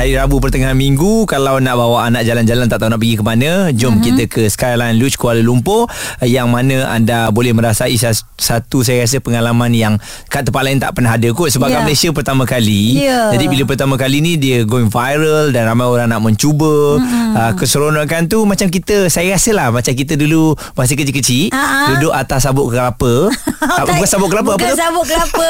Hari 0.00 0.16
Rabu 0.16 0.40
pertengahan 0.40 0.72
minggu 0.72 1.28
Kalau 1.28 1.60
nak 1.60 1.76
bawa 1.76 2.08
anak 2.08 2.24
jalan-jalan 2.24 2.72
Tak 2.72 2.80
tahu 2.80 2.88
nak 2.88 3.04
pergi 3.04 3.20
ke 3.20 3.24
mana 3.26 3.68
Jom 3.68 4.00
mm-hmm. 4.00 4.04
kita 4.08 4.22
ke 4.32 4.42
Skyline 4.48 4.96
Luge 4.96 5.20
Kuala 5.20 5.44
Lumpur 5.44 5.92
Yang 6.24 6.48
mana 6.48 6.88
anda 6.88 7.28
boleh 7.28 7.52
merasai 7.52 8.00
Satu 8.40 8.80
saya 8.80 9.04
rasa 9.04 9.20
pengalaman 9.20 9.68
yang 9.76 10.00
Kat 10.32 10.48
tempat 10.48 10.64
lain 10.64 10.80
tak 10.80 10.96
pernah 10.96 11.20
ada 11.20 11.28
kot 11.36 11.52
Sebab 11.52 11.68
Ya. 11.68 11.76
kat 11.76 11.80
Malaysia 11.84 12.08
pertama 12.16 12.48
kali 12.48 13.04
Ya. 13.04 13.28
Jadi 13.36 13.44
bila 13.52 13.68
pertama 13.68 14.00
kali 14.00 14.24
ni 14.24 14.40
Dia 14.40 14.64
going 14.64 14.88
viral 14.88 15.52
Dan 15.52 15.68
ramai 15.68 15.84
orang 15.84 16.08
nak 16.08 16.24
mencuba 16.24 16.96
mm-hmm. 16.96 17.36
uh, 17.36 17.52
Keseronokan 17.60 18.24
tu 18.24 18.48
Macam 18.48 18.72
kita 18.72 19.04
Saya 19.12 19.36
rasa 19.36 19.52
lah 19.52 19.68
Macam 19.68 19.92
kita 19.92 20.16
dulu 20.16 20.56
Masa 20.80 20.96
kecil-kecil 20.96 21.52
Ha-ha. 21.52 21.92
Duduk 21.92 22.16
atas 22.16 22.48
sabuk 22.48 22.72
kelapa 22.72 23.28
Ah, 23.60 23.84
Bukan 23.84 24.08
sabuk 24.08 24.32
kelapa 24.32 24.56
Bukan 24.56 24.64
Apa 24.64 24.80
sabuk 24.80 25.04
kelapa 25.04 25.48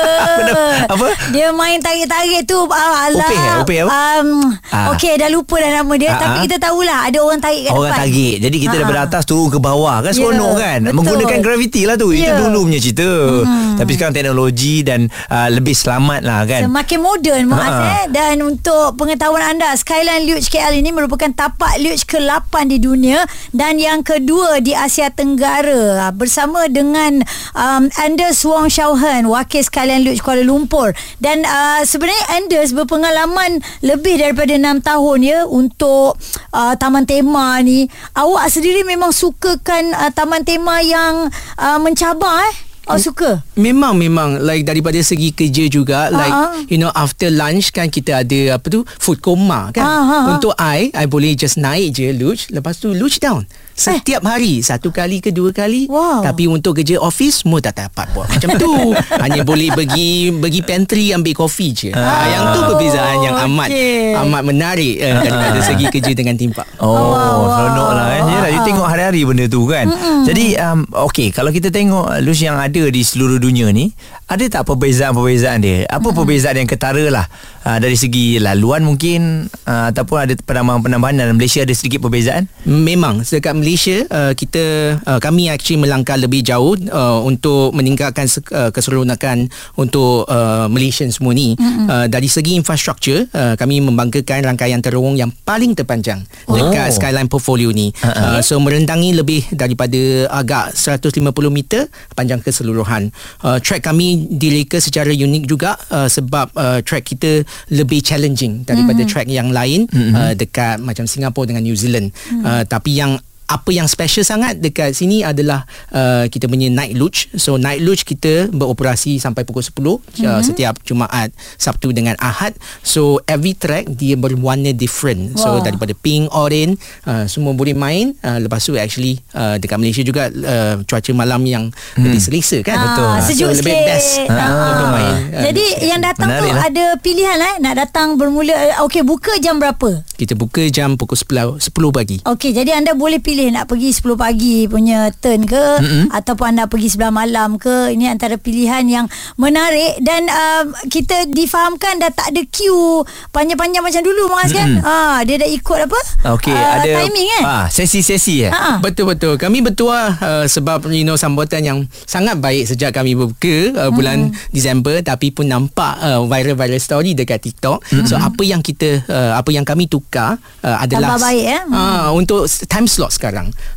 Apa? 0.98 1.06
Dia 1.30 1.54
main 1.54 1.78
tarik-tarik 1.78 2.42
tu 2.50 2.58
ah, 2.66 3.06
Alah 3.06 3.22
Upih 3.22 3.38
eh? 3.38 3.56
Upih 3.62 3.78
apa? 3.86 3.90
um, 4.18 4.39
Ah. 4.70 4.90
Okey 4.90 5.14
dah 5.14 5.28
lupa 5.28 5.56
dah 5.56 5.70
nama 5.74 5.92
dia 5.94 6.10
Ah, 6.10 6.18
Tapi 6.18 6.36
ah. 6.36 6.42
kita 6.42 6.56
tahulah 6.58 6.98
Ada 7.04 7.18
orang 7.18 7.38
tarik 7.38 7.62
kat 7.62 7.72
Orang 7.72 7.88
depan 7.88 8.00
tarik 8.02 8.34
Jadi 8.38 8.56
kita 8.56 8.68
Ha-ha. 8.68 8.78
daripada 8.80 9.00
atas 9.04 9.22
turun 9.24 9.48
ke 9.48 9.58
bawah 9.58 9.96
Kan 9.98 10.10
Ya, 10.10 10.16
seronok 10.16 10.52
kan 10.54 10.78
betul. 10.80 10.94
Menggunakan 10.96 11.38
graviti 11.40 11.82
lah 11.82 11.94
tu 11.94 12.08
Itu 12.10 12.22
Ya. 12.22 12.36
dulu 12.36 12.64
punya 12.64 12.78
cerita 12.78 13.06
hmm. 13.06 13.76
Tapi 13.76 13.90
sekarang 13.92 14.12
teknologi 14.12 14.74
Dan 14.80 15.00
uh, 15.06 15.48
lebih 15.48 15.72
selamat 15.72 16.20
lah 16.20 16.40
kan 16.44 16.60
Semakin 16.64 16.98
moden 16.98 17.42
Muaz 17.46 17.74
eh 17.80 18.04
Dan 18.08 18.34
untuk 18.40 18.94
pengetahuan 18.94 19.42
anda 19.48 19.72
Skyline 19.72 20.24
Luge 20.24 20.46
KL 20.46 20.74
ini 20.74 20.90
merupakan 20.90 21.28
tapak 21.28 21.78
luge 21.78 22.04
ke-8 22.04 22.38
di 22.66 22.78
dunia 22.78 23.22
Dan 23.50 23.76
yang 23.76 24.00
kedua 24.00 24.58
di 24.58 24.72
Asia 24.72 25.08
Tenggara 25.08 25.70
Ah, 26.00 26.12
Bersama 26.12 26.66
dengan 26.66 27.22
um, 27.52 27.82
Anders 27.96 28.42
Wong 28.42 28.66
Shauhan 28.66 29.24
Wakil 29.24 29.60
Skyline 29.60 30.02
Luge 30.02 30.20
Kuala 30.20 30.40
Lumpur 30.40 30.90
Dan 31.16 31.42
uh, 31.42 31.82
sebenarnya 31.82 32.24
Anders 32.34 32.70
berpengalaman 32.72 33.50
Lebih 33.80 34.20
daripada 34.30 34.54
6 34.54 34.86
tahun 34.86 35.18
ya 35.26 35.38
Untuk 35.50 36.14
uh, 36.54 36.74
taman 36.78 37.02
tema 37.02 37.58
ni. 37.66 37.90
Awak 38.14 38.46
sendiri 38.46 38.86
memang 38.86 39.10
sukakan 39.10 39.90
uh, 39.90 40.10
taman 40.14 40.46
tema 40.46 40.78
yang 40.78 41.26
uh, 41.58 41.78
mencabar 41.82 42.46
eh 42.46 42.69
Awak 42.94 43.02
suka? 43.02 43.30
Memang 43.56 43.94
memang 43.96 44.40
like 44.42 44.66
daripada 44.66 44.98
segi 45.00 45.30
kerja 45.30 45.66
juga 45.70 46.10
like 46.10 46.30
Ah, 46.30 46.54
you 46.70 46.78
know 46.78 46.90
after 46.94 47.30
lunch 47.30 47.74
kan 47.74 47.90
kita 47.90 48.22
ada 48.22 48.58
apa 48.58 48.66
tu 48.70 48.82
food 48.98 49.18
coma 49.22 49.70
kan. 49.70 49.86
Ah. 49.86 50.36
Untuk 50.36 50.54
I 50.58 50.90
I 50.94 51.04
boleh 51.06 51.34
just 51.34 51.58
naik 51.58 51.96
je 51.96 52.10
luge 52.14 52.50
lepas 52.50 52.78
tu 52.78 52.90
luge 52.94 53.18
down. 53.22 53.46
Setiap 53.80 54.20
hari 54.28 54.60
Satu 54.60 54.92
kali 54.92 55.24
ke 55.24 55.32
dua 55.32 55.56
kali 55.56 55.88
Wow. 55.88 56.20
Tapi 56.20 56.44
untuk 56.44 56.76
kerja 56.76 57.00
office 57.00 57.48
Semua 57.48 57.64
tak 57.64 57.80
dapat 57.80 58.12
buat 58.12 58.28
Macam 58.28 58.60
tu 58.60 58.92
Hanya 59.24 59.40
boleh 59.40 59.72
pergi 59.72 60.28
Pergi 60.36 60.60
pantry 60.60 61.16
Ambil 61.16 61.32
kopi 61.32 61.72
je 61.72 61.88
ah. 61.96 62.28
Yang 62.28 62.44
tu 62.52 62.60
perbezaan 62.68 63.16
Yang 63.24 63.36
amat 63.48 63.68
okey. 63.72 64.20
Amat 64.20 64.42
menarik 64.44 64.94
eh, 65.00 65.16
Daripada 65.24 65.58
segi 65.64 65.88
kerja 65.88 66.12
dengan 66.12 66.36
timpak 66.36 66.68
Oh, 66.80 67.12
wow, 67.12 67.40
seronok 67.60 67.88
wow. 67.92 67.92
lah 67.92 68.06
kan. 68.08 68.22
Yalah, 68.32 68.50
you 68.56 68.60
tengok 68.64 68.86
hari-hari 68.88 69.20
benda 69.28 69.44
tu 69.52 69.68
kan. 69.68 69.84
Mm-hmm. 69.84 70.22
Jadi, 70.24 70.46
um, 70.56 70.80
okay, 71.12 71.28
kalau 71.28 71.52
kita 71.52 71.68
tengok 71.68 72.24
Lush 72.24 72.40
yang 72.40 72.56
ada 72.56 72.79
di 72.88 73.04
seluruh 73.04 73.36
dunia 73.36 73.68
ni, 73.68 73.92
ada 74.30 74.46
tak 74.48 74.64
perbezaan-perbezaan 74.64 75.58
dia? 75.60 75.84
Apa 75.90 76.08
mm-hmm. 76.08 76.16
perbezaan 76.16 76.56
yang 76.56 76.70
ketara 76.70 77.04
lah? 77.12 77.26
Uh, 77.60 77.76
dari 77.76 77.92
segi 77.92 78.40
laluan 78.40 78.80
mungkin 78.80 79.44
uh, 79.68 79.92
ataupun 79.92 80.16
ada 80.16 80.32
penambahan-penambahan 80.40 81.20
dalam 81.20 81.36
Malaysia 81.36 81.60
ada 81.60 81.74
sedikit 81.76 82.00
perbezaan? 82.00 82.48
Memang 82.64 83.20
dekat 83.20 83.52
Malaysia 83.52 84.00
uh, 84.08 84.32
kita 84.32 84.96
uh, 85.04 85.20
kami 85.20 85.52
actually 85.52 85.76
melangkah 85.76 86.16
lebih 86.16 86.40
jauh 86.40 86.78
uh, 86.88 87.20
untuk 87.20 87.76
meningkatkan 87.76 88.30
uh, 88.54 88.70
keseronokan 88.72 89.50
untuk 89.76 90.24
uh, 90.30 90.70
Malaysian 90.72 91.10
semua 91.12 91.34
ni 91.34 91.58
mm-hmm. 91.58 91.86
uh, 91.90 92.06
dari 92.06 92.28
segi 92.30 92.54
infrastruktur 92.54 93.26
uh, 93.32 93.58
kami 93.58 93.82
membanggakan 93.82 94.46
rangkaian 94.46 94.80
terowong 94.80 95.18
yang 95.18 95.32
paling 95.44 95.72
terpanjang 95.72 96.22
oh. 96.46 96.54
dekat 96.54 96.94
Skyline 96.94 97.26
Portfolio 97.26 97.72
ni 97.72 97.90
uh-huh. 97.90 98.38
uh, 98.38 98.40
so 98.44 98.60
merentangi 98.60 99.16
lebih 99.16 99.42
daripada 99.52 100.28
agak 100.30 100.76
150 100.76 101.20
meter 101.48 101.88
panjang 102.12 102.38
keseluruhan 102.60 103.08
uh, 103.40 103.56
track 103.56 103.88
kami 103.88 104.28
direka 104.28 104.76
secara 104.84 105.08
unik 105.08 105.44
juga 105.48 105.80
uh, 105.88 106.04
sebab 106.04 106.52
uh, 106.52 106.84
track 106.84 107.08
kita 107.16 107.40
lebih 107.72 108.04
challenging 108.04 108.68
daripada 108.68 109.00
mm-hmm. 109.00 109.08
track 109.16 109.28
yang 109.32 109.48
lain 109.48 109.88
mm-hmm. 109.88 110.12
uh, 110.12 110.32
dekat 110.36 110.76
macam 110.84 111.08
Singapura 111.08 111.48
dengan 111.48 111.64
New 111.64 111.72
Zealand 111.72 112.12
mm-hmm. 112.12 112.44
uh, 112.44 112.62
tapi 112.68 113.00
yang 113.00 113.16
apa 113.50 113.74
yang 113.74 113.90
special 113.90 114.22
sangat 114.22 114.62
dekat 114.62 114.94
sini 114.94 115.26
adalah 115.26 115.66
uh, 115.90 116.30
kita 116.30 116.46
punya 116.46 116.70
night 116.70 116.94
luge. 116.94 117.26
So 117.34 117.58
night 117.58 117.82
luge 117.82 118.06
kita 118.06 118.46
beroperasi 118.54 119.18
sampai 119.18 119.42
pukul 119.42 119.66
10 119.66 119.74
mm-hmm. 119.74 120.22
uh, 120.22 120.40
setiap 120.46 120.78
Jumaat, 120.86 121.34
Sabtu 121.58 121.90
dengan 121.90 122.14
Ahad. 122.22 122.54
So 122.86 123.18
every 123.26 123.58
track 123.58 123.90
dia 123.90 124.14
berwarna 124.14 124.70
different. 124.70 125.34
So 125.34 125.58
Wah. 125.58 125.66
daripada 125.66 125.90
pink, 125.98 126.30
orange 126.30 126.78
uh, 127.10 127.26
semua 127.26 127.50
boleh 127.58 127.74
main. 127.74 128.14
Uh, 128.22 128.38
lepas 128.46 128.62
tu 128.62 128.78
actually 128.78 129.18
uh, 129.34 129.58
dekat 129.58 129.82
Malaysia 129.82 130.06
juga 130.06 130.30
uh, 130.30 130.86
cuaca 130.86 131.10
malam 131.10 131.42
yang 131.42 131.64
hmm. 131.74 132.02
lebih 132.06 132.22
selesa 132.22 132.62
kan. 132.62 132.78
Ah, 132.78 133.18
sejuk 133.18 133.50
so 133.50 133.58
lebih 133.58 133.74
best 133.82 134.22
Ah. 134.30 134.70
untuk 134.78 134.88
main. 134.94 135.14
Uh, 135.34 135.44
Jadi 135.50 135.64
yang 135.90 136.00
datang 136.00 136.28
tu 136.30 136.46
lah. 136.46 136.70
ada 136.70 136.84
pilihan 137.02 137.38
eh 137.40 137.54
nak 137.58 137.74
datang 137.74 138.14
bermula 138.14 138.54
eh, 138.54 138.76
okey 138.86 139.02
buka 139.02 139.34
jam 139.42 139.58
berapa? 139.58 140.06
kita 140.20 140.36
buka 140.36 140.60
jam 140.68 141.00
pukul 141.00 141.16
10 141.16 141.72
10 141.72 141.96
pagi. 141.96 142.16
Okey 142.28 142.52
jadi 142.52 142.76
anda 142.76 142.92
boleh 142.92 143.24
pilih 143.24 143.39
nak 143.48 143.64
pergi 143.64 143.88
10 143.90 144.04
pagi 144.14 144.56
punya 144.66 145.08
turn 145.14 145.42
ke 145.42 145.56
mm-hmm. 145.56 146.04
ataupun 146.12 146.52
anda 146.52 146.64
pergi 146.66 146.88
sebelah 146.90 147.08
malam 147.10 147.56
ke 147.56 147.88
ini 147.88 148.04
antara 148.06 148.36
pilihan 148.36 148.84
yang 148.84 149.06
menarik 149.36 149.96
dan 150.00 150.26
um, 150.26 150.64
kita 150.84 151.24
difahamkan 151.26 151.96
dah 151.96 152.10
tak 152.10 152.28
ada 152.28 152.42
queue 152.44 153.00
panjang-panjang 153.30 153.80
macam 153.80 154.02
dulu 154.02 154.28
Mas 154.28 154.50
kan? 154.50 154.82
Ah 154.82 155.22
dia 155.22 155.36
dah 155.36 155.46
ikut 155.46 155.78
apa? 155.80 156.00
Okey, 156.28 156.50
Ah, 156.50 156.76
ada 156.76 156.88
timing 157.00 157.28
eh? 157.30 157.42
Ah, 157.42 157.66
sesi-sesi 157.66 158.42
eh. 158.42 158.50
Ha. 158.50 158.80
Betul 158.80 159.08
betul. 159.08 159.36
Kami 159.36 159.62
bertuah 159.62 160.18
uh, 160.18 160.44
sebab 160.44 160.90
you 160.90 161.06
know 161.06 161.14
sambutan 161.14 161.62
yang 161.62 161.78
sangat 162.04 162.36
baik 162.36 162.66
sejak 162.66 162.90
kami 162.90 163.14
berbuka 163.14 163.56
uh, 163.78 163.90
bulan 163.90 164.18
Hmm. 164.20 164.34
Disember 164.50 164.98
tapi 165.00 165.30
pun 165.30 165.46
nampak 165.46 165.94
uh, 165.96 166.26
viral-viral 166.26 166.76
story 166.76 167.14
dekat 167.14 167.38
TikTok. 167.40 167.78
Mm-hmm. 167.84 168.04
So 168.04 168.18
apa 168.18 168.42
yang 168.42 168.58
kita 168.58 169.06
uh, 169.06 169.32
apa 169.32 169.48
yang 169.48 169.62
kami 169.62 169.86
tukar 169.86 170.34
uh, 170.60 170.76
adalah 170.76 171.14
Tambah 171.14 171.22
baik, 171.22 171.44
eh? 171.46 171.62
uh, 171.68 172.10
untuk 172.10 172.44
s- 172.44 172.66
time 172.66 172.84
slot 172.84 173.12
sekarang. 173.12 173.29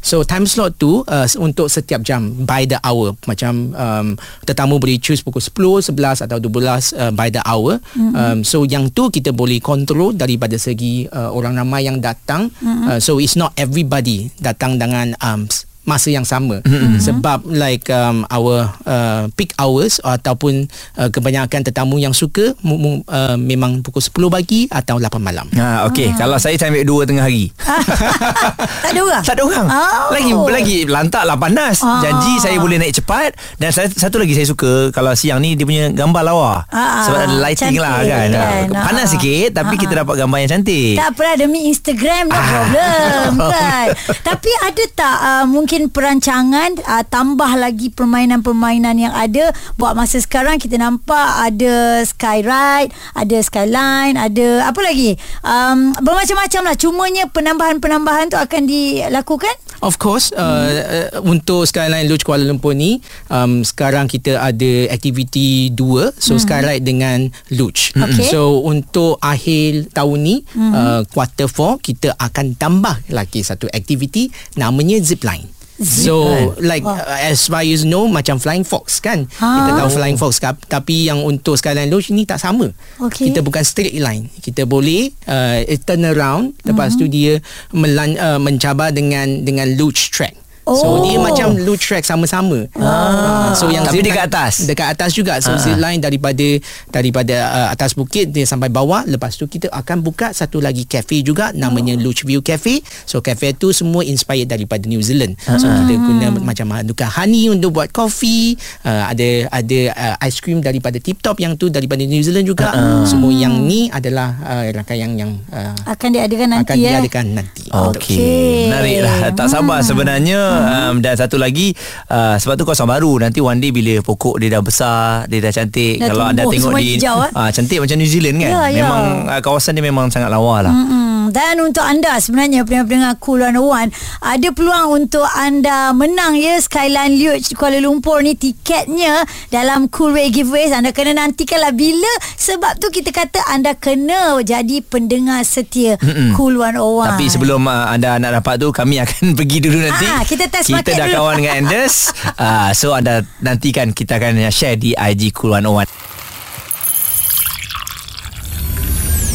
So 0.04 0.22
time 0.26 0.46
slot 0.46 0.78
tu 0.78 1.02
uh, 1.06 1.28
untuk 1.40 1.70
setiap 1.70 2.02
jam 2.02 2.34
by 2.46 2.66
the 2.68 2.78
hour 2.84 3.16
macam 3.26 3.74
um, 3.74 4.08
tetamu 4.44 4.78
boleh 4.78 5.00
choose 5.00 5.22
pukul 5.22 5.42
10, 5.42 5.94
11 5.94 6.26
atau 6.28 6.38
12 6.38 6.50
uh, 6.98 7.12
by 7.14 7.30
the 7.30 7.42
hour. 7.46 7.80
Mm-hmm. 7.94 8.14
Um, 8.14 8.40
so 8.42 8.66
yang 8.68 8.90
tu 8.92 9.10
kita 9.10 9.32
boleh 9.32 9.64
control 9.64 10.14
daripada 10.14 10.58
segi 10.58 11.08
uh, 11.10 11.32
orang 11.32 11.58
ramai 11.58 11.88
yang 11.88 12.02
datang. 12.04 12.50
Mm-hmm. 12.62 12.86
Uh, 12.90 13.00
so 13.00 13.18
it's 13.18 13.40
not 13.40 13.54
everybody 13.58 14.30
datang 14.42 14.78
dengan 14.78 15.18
um, 15.22 15.46
masa 15.84 16.10
yang 16.10 16.24
sama 16.24 16.64
mm-hmm. 16.64 17.00
sebab 17.00 17.44
like 17.46 17.88
um, 17.92 18.24
our 18.32 18.72
uh, 18.84 19.28
peak 19.36 19.52
hours 19.56 20.00
ataupun 20.00 20.68
uh, 20.96 21.10
kebanyakan 21.10 21.62
tetamu 21.62 22.00
yang 22.00 22.12
suka 22.12 22.56
mu, 22.60 22.76
mu, 22.76 22.92
uh, 23.06 23.36
memang 23.36 23.84
pukul 23.84 24.00
10 24.00 24.32
pagi 24.32 24.62
atau 24.68 24.96
8 24.96 25.20
malam. 25.20 25.48
Ha, 25.54 25.88
okey. 25.92 26.16
Kalau 26.16 26.40
saya 26.40 26.56
time 26.56 26.80
ambil 26.80 27.06
2 27.06 27.10
tengah 27.12 27.24
hari. 27.24 27.52
tak 28.84 28.92
ada 28.92 29.02
orang. 29.02 29.24
Tak 29.24 29.34
ada 29.36 29.44
orang. 29.44 29.68
Oh. 29.68 30.08
Lagi 30.12 30.32
lagi 30.32 30.78
lantak 30.88 31.24
lah 31.24 31.36
panas. 31.36 31.82
Ah. 31.82 32.00
Janji 32.00 32.40
saya 32.40 32.58
boleh 32.58 32.80
naik 32.80 32.96
cepat 32.96 33.36
dan 33.60 33.70
saya, 33.72 33.88
satu 33.90 34.18
lagi 34.18 34.34
saya 34.34 34.48
suka 34.48 34.90
kalau 34.92 35.12
siang 35.14 35.40
ni 35.40 35.56
dia 35.56 35.68
punya 35.68 35.92
gambar 35.92 36.24
lawa. 36.24 36.64
Ah, 36.70 37.04
Sebab 37.08 37.20
ada 37.20 37.36
lighting 37.40 37.76
cantik 37.76 37.82
lah 37.82 37.98
kan. 38.04 38.28
kan. 38.32 38.64
Ah, 38.72 38.84
Panas 38.88 39.08
sikit 39.12 39.50
tapi 39.54 39.76
Ah. 39.76 39.80
kita 39.80 39.94
dapat 40.06 40.16
gambar 40.16 40.38
yang 40.40 40.52
cantik. 40.52 40.94
Tak 40.96 41.10
apa 41.14 41.28
demi 41.36 41.60
Instagram 41.68 42.24
no 42.30 42.38
Ah. 42.38 42.46
problem 42.46 43.30
kan. 43.54 43.86
Tapi 44.22 44.52
ada 44.62 44.84
tak 44.94 45.18
uh, 45.20 45.46
mungkin 45.46 45.73
perancangan 45.90 46.78
uh, 46.86 47.04
tambah 47.08 47.50
lagi 47.58 47.90
permainan-permainan 47.90 48.96
yang 49.02 49.14
ada 49.14 49.50
buat 49.82 49.98
masa 49.98 50.22
sekarang 50.22 50.62
kita 50.62 50.78
nampak 50.78 51.28
ada 51.42 52.06
skyride, 52.06 52.94
ada 53.18 53.38
skyline, 53.42 54.16
ada 54.16 54.70
apa 54.70 54.80
lagi? 54.86 55.18
Um, 55.42 55.98
bermacam-macam 55.98 56.62
lah. 56.70 56.76
Cumanya 56.78 57.24
penambahan-penambahan 57.34 58.30
tu 58.30 58.38
akan 58.38 58.62
dilakukan? 58.70 59.56
Of 59.84 60.00
course 60.00 60.32
uh, 60.32 60.40
uh, 60.40 61.08
untuk 61.28 61.68
Skyline 61.68 62.08
Lodge 62.08 62.24
Kuala 62.24 62.48
Lumpur 62.48 62.72
ni 62.72 63.04
um, 63.28 63.68
sekarang 63.68 64.08
kita 64.08 64.40
ada 64.40 64.72
aktiviti 64.88 65.76
dua 65.76 66.16
so 66.16 66.40
hmm. 66.40 66.42
Skyride 66.44 66.86
dengan 66.88 67.28
Lodge. 67.52 67.92
Okey. 67.98 68.32
So 68.32 68.64
untuk 68.64 69.20
akhir 69.20 69.92
tahun 69.92 70.18
ni 70.24 70.36
hmm. 70.56 70.72
uh, 70.72 71.02
quarter 71.12 71.52
4 71.52 71.84
kita 71.84 72.16
akan 72.16 72.56
tambah 72.56 72.96
lagi 73.12 73.44
satu 73.44 73.68
aktiviti 73.76 74.32
namanya 74.56 75.04
zipline. 75.04 75.63
So 75.82 76.54
like 76.62 76.86
uh, 76.86 77.02
as 77.18 77.50
far 77.50 77.66
as 77.66 77.82
you 77.82 77.90
know 77.90 78.06
macam 78.06 78.38
Flying 78.38 78.62
Fox 78.62 79.02
kan? 79.02 79.26
Ha. 79.42 79.48
Kita 79.58 79.72
tahu 79.82 79.90
Flying 79.98 80.20
Fox 80.22 80.38
Tapi 80.70 81.10
yang 81.10 81.26
untuk 81.26 81.58
Skyline 81.58 81.90
Lodge 81.90 82.14
ni 82.14 82.30
tak 82.30 82.38
sama. 82.38 82.70
Okey. 83.02 83.34
Kita 83.34 83.42
bukan 83.42 83.66
straight 83.66 83.98
line. 83.98 84.30
Kita 84.38 84.70
boleh 84.70 85.10
uh, 85.26 85.66
turn 85.84 86.06
around 86.06 86.54
Lepas 86.64 86.96
tu 86.96 87.10
dia 87.10 87.42
melan, 87.74 88.16
uh, 88.22 88.38
mencabar 88.38 88.94
dengan 88.94 89.42
dengan 89.42 89.66
luge 89.74 90.14
track 90.14 90.43
Oh. 90.64 90.76
So 90.76 90.88
dia 91.04 91.20
macam 91.20 91.60
luge 91.60 91.84
track 91.84 92.04
sama-sama. 92.04 92.68
Ah. 92.76 93.52
So 93.54 93.68
yang 93.68 93.84
Tapi 93.84 94.00
zip 94.00 94.06
dekat 94.08 94.26
line- 94.26 94.32
atas? 94.32 94.54
Dekat 94.64 94.88
atas 94.96 95.12
juga. 95.12 95.34
So 95.40 95.54
Ah. 95.54 95.60
zip 95.60 95.76
line 95.76 96.00
daripada 96.00 96.48
daripada 96.88 97.36
uh, 97.52 97.68
atas 97.70 97.94
bukit 97.94 98.32
dia 98.32 98.44
sampai 98.44 98.68
bawah. 98.68 99.04
Lepas 99.04 99.36
tu 99.36 99.46
kita 99.46 99.68
akan 99.70 100.00
buka 100.00 100.32
satu 100.32 100.64
lagi 100.64 100.84
cafe 100.84 101.20
juga 101.20 101.52
namanya 101.52 101.94
Luge 101.96 102.24
View 102.24 102.40
Cafe. 102.40 102.80
So 103.04 103.20
cafe 103.20 103.52
tu 103.52 103.76
semua 103.76 104.02
inspired 104.02 104.48
daripada 104.48 104.88
New 104.88 105.04
Zealand. 105.04 105.36
So 105.44 105.68
kita 105.68 105.94
guna 105.96 106.28
macam 106.34 106.72
manuka 106.72 107.12
honey 107.12 107.52
untuk 107.52 107.76
buat 107.76 107.92
coffee. 107.92 108.56
Uh, 108.82 109.04
ada 109.08 109.28
ada 109.52 109.80
uh, 109.94 110.16
ice 110.24 110.40
cream 110.40 110.60
daripada 110.60 110.96
Tip 110.98 111.20
Top 111.20 111.40
yang 111.40 111.60
tu 111.60 111.68
daripada 111.68 112.04
New 112.04 112.24
Zealand 112.24 112.48
juga. 112.48 112.72
Semua 113.04 113.30
yang 113.30 113.54
ni 113.64 113.92
adalah 113.92 114.36
uh, 114.40 114.64
rangkaian 114.72 115.12
yang 115.14 115.36
uh, 115.52 115.76
Akan 115.84 116.16
diadakan 116.16 116.48
nanti 116.56 116.72
akan 116.72 116.76
eh? 116.80 116.84
diadakan 116.88 117.26
nanti. 117.36 117.63
Okey. 117.74 118.14
Okey. 118.14 118.70
Menarik 118.70 118.98
lah. 119.02 119.18
Tak 119.34 119.48
sabar 119.50 119.80
sebenarnya. 119.82 120.42
Um, 120.64 121.02
dan 121.02 121.18
satu 121.18 121.42
lagi, 121.42 121.74
uh, 122.14 122.38
sebab 122.38 122.54
tu 122.54 122.64
kawasan 122.70 122.86
baru. 122.86 123.18
Nanti 123.26 123.42
one 123.42 123.58
day 123.58 123.74
bila 123.74 123.98
pokok 124.06 124.38
dia 124.38 124.54
dah 124.54 124.62
besar, 124.62 125.26
dia 125.26 125.42
dah 125.42 125.50
cantik. 125.50 125.98
Dah 125.98 126.14
Kalau 126.14 126.26
anda 126.30 126.46
tengok 126.46 126.72
di... 126.78 127.02
hijau, 127.02 127.18
eh? 127.26 127.32
ah, 127.34 127.50
cantik 127.50 127.82
macam 127.82 127.98
New 127.98 128.10
Zealand 128.10 128.38
kan. 128.38 128.52
Ya, 128.52 128.62
ya. 128.70 128.84
Memang 128.86 129.04
uh, 129.34 129.42
kawasan 129.42 129.74
dia 129.74 129.84
memang 129.86 130.14
sangat 130.14 130.30
lawa 130.30 130.70
lah. 130.70 130.74
Mm-mm. 130.74 131.04
Dan 131.34 131.66
untuk 131.66 131.82
anda 131.82 132.20
sebenarnya 132.22 132.62
pendengar-pendengar 132.62 133.18
Cool 133.18 133.42
101 133.42 133.90
ada 134.22 134.48
peluang 134.54 134.88
untuk 135.02 135.26
anda 135.34 135.90
menang 135.96 136.38
ya 136.38 136.62
Skyline 136.62 137.18
Luge 137.18 137.58
Kuala 137.58 137.82
Lumpur 137.82 138.22
ni 138.22 138.38
tiketnya 138.38 139.24
dalam 139.50 139.90
Cool 139.90 140.14
Way 140.14 140.30
Giveaways 140.30 140.76
anda 140.76 140.92
kena 140.92 141.18
nantikanlah 141.18 141.72
bila 141.72 142.12
sebab 142.36 142.78
tu 142.78 142.92
kita 142.92 143.10
kata 143.10 143.40
anda 143.50 143.74
kena 143.74 144.46
jadi 144.46 144.84
pendengar 144.84 145.42
setia 145.48 145.96
Mm-mm. 145.98 146.36
Cool 146.36 146.60
101 146.60 147.18
Tapi 147.18 147.26
sebelum 147.32 147.63
uh, 147.64 147.90
anda 147.90 148.16
nak 148.18 148.40
dapat 148.40 148.58
tu 148.58 148.70
Kami 148.70 149.00
akan 149.00 149.32
pergi 149.40 149.58
dulu 149.60 149.80
nanti 149.80 150.06
Ah, 150.06 150.22
kita 150.22 150.46
test 150.48 150.68
Kita 150.68 150.80
market 150.80 150.94
dah 150.96 151.08
dulu. 151.08 151.18
kawan 151.18 151.34
dengan 151.40 151.54
Anders 151.62 151.96
uh, 152.36 152.70
So 152.80 152.92
anda 152.92 153.22
nantikan 153.40 153.92
Kita 153.92 154.18
akan 154.18 154.50
share 154.50 154.76
di 154.76 154.92
IG 154.92 155.32
Cool 155.32 155.56
101 155.56 155.88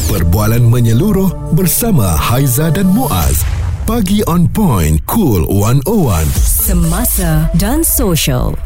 Perbualan 0.09 0.65
menyeluruh 0.65 1.53
bersama 1.53 2.17
Haiza 2.17 2.73
dan 2.73 2.89
Muaz. 2.89 3.45
Pagi 3.85 4.25
on 4.25 4.49
point, 4.49 4.97
cool 5.05 5.45
101. 5.45 6.25
Semasa 6.33 7.45
dan 7.53 7.85
social. 7.85 8.57